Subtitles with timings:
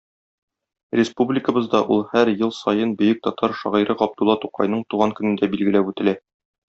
[0.99, 6.17] Республикабызда ул һәр ел саен бөек татар шагыйре Габдулла Тукайның туган көнендә билгеләп үтелә.